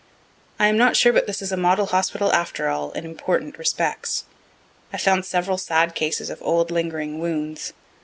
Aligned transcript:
I 0.57 0.65
am 0.65 0.77
not 0.79 0.95
sure 0.95 1.13
but 1.13 1.27
this 1.27 1.43
is 1.43 1.51
a 1.51 1.55
model 1.55 1.85
hospital 1.85 2.33
after 2.33 2.69
all, 2.69 2.91
in 2.93 3.05
important 3.05 3.59
respects. 3.59 4.25
I 4.91 4.97
found 4.97 5.25
several 5.25 5.59
sad 5.59 5.93
cases 5.93 6.31
of 6.31 6.41
old 6.41 6.71
lingering 6.71 7.19
wounds. 7.19 7.73